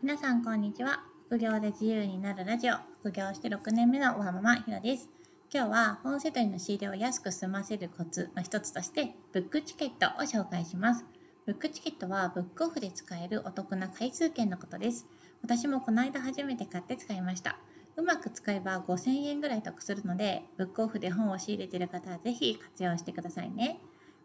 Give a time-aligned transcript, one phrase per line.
[0.00, 1.02] 皆さんこんにちは。
[1.26, 5.10] 副業で自由になるラジオ、副業して6年目のワーママひろです。
[5.52, 11.04] 今日は本セドリの仕入れを安く済ませるコツの一つとして、ブックチケットを紹介します。
[11.46, 15.04] ブックチケットはブックオフで使えるお得な回数券のことです。
[15.42, 17.58] 私もこの間初めて買って使いました。
[17.96, 23.80] うまく使えば5000円ぐらい得するので、ブックオフで本を仕入れている方はぜひ活用してくださいね。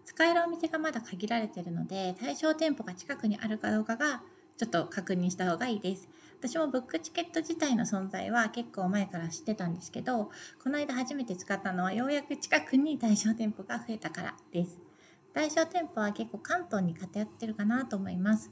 [0.06, 4.22] 使えるお店がまだ限られているので、対象店舗が近くにあるかどうかが
[4.58, 6.10] ちょっと確認した方がいいです。
[6.40, 10.30] 私もブックチケット自体の存在は結構前から知ってたんですけど、
[10.62, 14.80] この間初めて使ったのはようやく近くに対象店舗が増えたからです。
[15.34, 18.52] 対象店舗は結構関東に偏ってるかなと思います。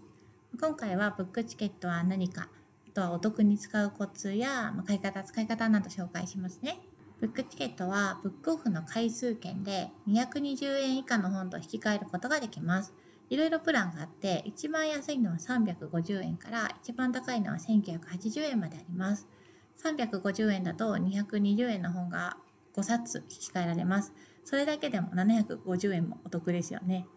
[0.59, 2.49] 今回はブックチケットは何か、
[2.87, 6.79] あとはお得に使うコツや買い方、使い方など紹介しますね。
[7.19, 12.93] ブックチケットはブックオフの回数券で220円以下の本と引き換えることができます。
[13.31, 19.25] いろいろプランがあって、一番安いのは350円から一番高いのは1980円まであります。
[19.81, 22.35] 350円だと220円の本が
[22.75, 24.11] 5冊引き換えられます。
[24.43, 27.07] それだけでも750円もお得ですよね。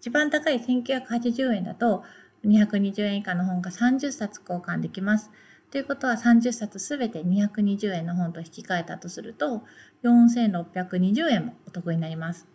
[0.00, 2.02] 一番高い1980円だと
[2.44, 5.30] 220円以下の本が30冊交換できます。
[5.70, 9.62] ということは30冊すべて220円の本と引き換えたとすると
[10.02, 12.53] 4620円もお得になります。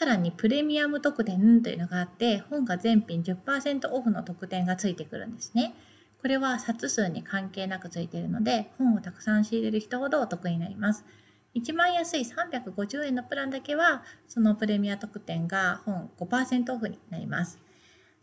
[0.00, 5.74] さらにプレミアム特典というのがあって、本が全品10%オフの特典がついてくるんですね。
[6.22, 11.04] これは冊数に関係なくついているので、本をたくさん仕入れる人ほどお得になります。
[11.52, 17.58] 一番安い350円のプランだけは、そのプレミア特典が本5%オフになります。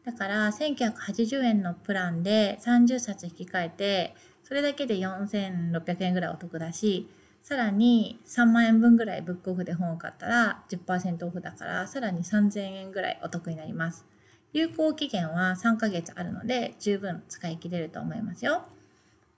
[0.04, 7.08] だから1980円のプランで30冊引き換えて、それだけで4600円ぐらいお得だし、
[7.48, 14.06] さらに3万円分ぐらいブックオフで本を買ったら10%オフだからさらに3000円ぐらいお得になります。
[14.52, 18.64] 有効期限は3ヶ月あるので十分使い切れると思いますよ。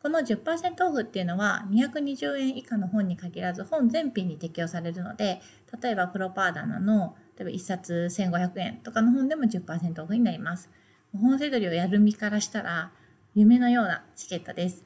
[0.01, 5.39] この10%オフっていうのは220円以下の本に限らず本全品に適用されるので
[5.79, 10.71] 例えばプロパーダナの例えば1冊1500円とかの本でも10%オフになります。
[11.13, 12.91] 本セドリをやる身からしたら
[13.35, 14.83] 夢のようなチケットです。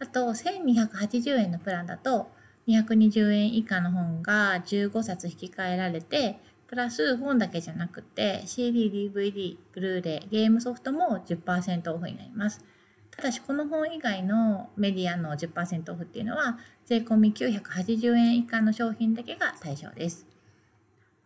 [0.00, 6.40] あと1280円のプランだと220円以下の本が15冊引き換えられて、
[6.70, 12.64] プラス本だけじゃなくて CD、DVD、ブルーレイ、ゲームソフトも10%オフになります。
[13.10, 20.28] ただしこの本以外のメディアの10%オフっていうのは税込み980円以下の商品だけが対象です。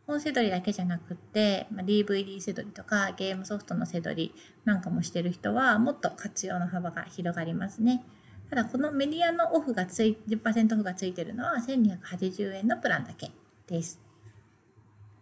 [0.06, 4.34] 本せどりだけじゃなくて、ま DVD せどりとかゲームソフトのせどり
[4.64, 8.02] なんかもしてる人はもっと活用の幅が広がりますね。
[8.50, 13.30] ただこのメディアのオフがつい、10%オフがついてるのは1280円のプランだけ
[13.66, 14.00] です。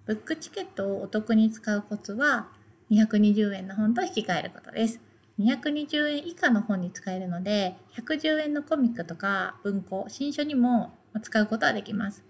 [0.05, 2.49] ブックチケットをお得に使うコツは
[2.91, 5.01] 220円の本と引き換えることです。
[5.39, 12.25] 220円以下の本に使えるので、110円のコミックとか文庫、新書にも使うことはできます。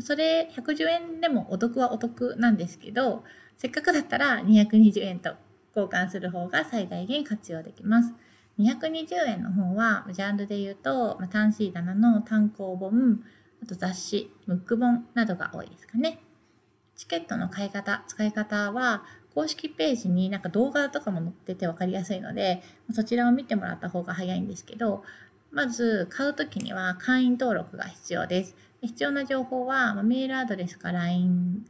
[0.00, 3.22] それ110円でもお得はお得なんですけど、
[3.56, 5.34] せっかくだったら220円と
[5.76, 8.14] 交換する方が最大限活用できます。
[8.58, 13.22] 220円の方は、ジャンルで言うと、まあ、単ー棚の単行本、
[13.62, 16.20] あと雑誌、ムック本などが多いですかね。
[16.96, 22.62] チケットの買い方、使い方は、公式ページになんか動画とかも載ってて分かりやすいので、
[22.92, 25.04] そちらを見てもらった方が早いんですけど、
[25.50, 28.54] まず買うときには会員登録が必要です。
[28.82, 31.64] 必要な情報は、メールアドレスか LINE、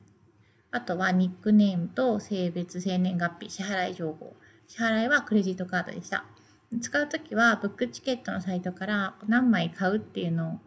[0.72, 4.36] あとはニックネームと性別、生年月日、支払い情報。
[4.68, 6.24] 支払いはクレジットカードでした。
[6.78, 10.60] 使うときは、ブックチケットのサイトから何枚買うっていうのを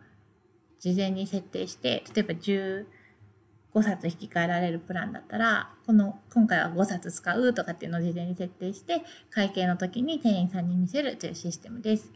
[0.79, 12.11] 事前に設定して、例えば15冊引き換えられるプランだったら、この、今回は5冊使うとかっていうのを事前に設定して、会計の時に店員さんに見せるというシステムです。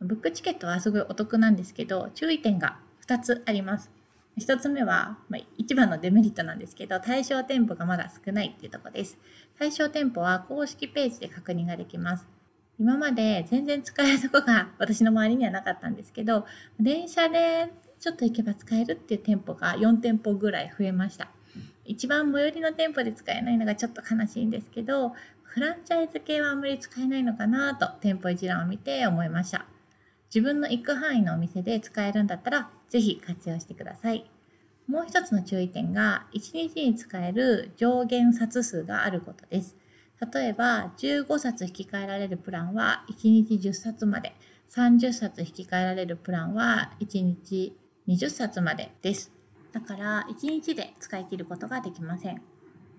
[0.00, 3.92] ブックチケットはすごいお得なんですけど、注意点が2つあります。
[4.38, 9.18] 1つ目は、まあ、一番のデメリットなんですけど、対象店舗がまだ少ないっていうとこです。
[9.56, 12.39] 対象店舗は公式ページで確認ができます。
[12.80, 16.46] 今まで全然使えるとこが私の周りにはなかったんですけど、
[16.80, 21.28] 電車でちょっと行けば使えるっていう店舗が4店舗ぐらい増えました。
[21.84, 25.12] 一番最寄りの店舗で使えないのがちょっと悲しいんですけど、
[25.42, 29.66] フランチャイズ系はあんまり使えないのかなと店舗一覧を見て思いました。
[30.34, 34.24] 自分の行く範囲のお店で使えるんだったら、ぜひ活用してください。
[34.86, 39.76] もう一つの注意点が、1日に使える上限冊数があることです。
[40.32, 44.34] 例えば、15冊引き換えられるプランは1日10冊まで、
[44.70, 47.76] 30冊引き換えられるプランは1日
[48.06, 49.32] 20冊までです。
[49.72, 52.42] だから、1日で使い切ることができません。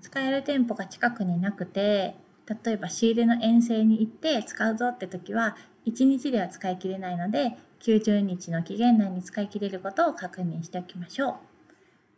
[0.02, 2.16] 使える店舗が近くになくて、
[2.64, 11.51] 例えば仕入れの遠征に行って使うぞって時は1日では使い切れないので90日の期限内に使い切れることを確認しておきましょう。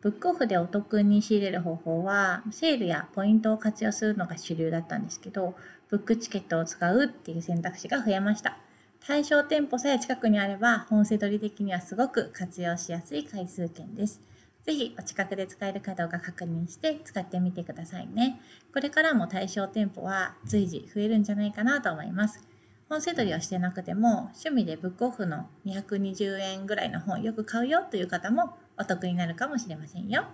[0.03, 5.55] ブックオフでお得に仕入れる方法はセールやポイントを活用するのが主流だったんですけど
[5.89, 8.57] ブックチケットを使うっていう選択肢が増えました。
[8.99, 14.19] 対象店舗さえ近くにあれば本セ取り的にはすごく活用しやすい回数券です。
[14.63, 18.41] ぜひお近くで使えるかどうか確認して使ってみてくださいね。
[18.73, 22.45] これからも対象店舗は随時増えるんじゃないかなと思います。
[22.89, 30.25] 本セ取りをしてなくても趣味でブックオフの220円ぐらいの本よく買うよという方もお得になるかもしれませんよ。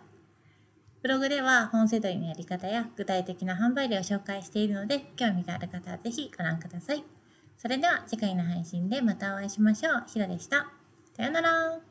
[1.02, 7.04] ブログでは本セドリのやり方や具体的な販売例を紹介しているので興味がある方はぜひご覧ください。
[7.58, 10.04] それでは次回の配信でまたお会いしましょう。
[10.08, 10.72] ひろでした。
[11.16, 11.89] さよなら。